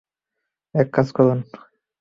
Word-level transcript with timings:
এক 0.75 0.87
কাজ 0.93 1.07
করুন। 1.11 1.39